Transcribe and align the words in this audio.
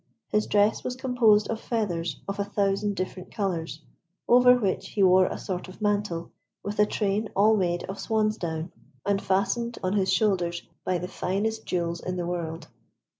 His 0.29 0.47
dress 0.47 0.83
was 0.83 0.95
composed 0.95 1.47
of 1.49 1.61
feathers 1.61 2.21
of 2.27 2.39
a 2.39 2.43
thousand 2.43 2.95
different 2.95 3.29
colours, 3.31 3.83
over 4.27 4.55
which 4.55 4.87
he 4.89 5.03
wore 5.03 5.27
a 5.27 5.37
sort 5.37 5.67
of 5.67 5.79
mantle, 5.79 6.31
with 6.63 6.79
a 6.79 6.87
train 6.87 7.29
all 7.35 7.55
made 7.55 7.83
of 7.83 7.99
swan's 7.99 8.35
down, 8.37 8.71
and 9.05 9.21
fastened 9.21 9.77
on 9.83 9.93
his 9.93 10.11
shoulders 10.11 10.63
by 10.83 10.97
the 10.97 11.07
finest 11.07 11.67
jewels 11.67 11.99
in 11.99 12.15
the 12.15 12.25
world. 12.25 12.67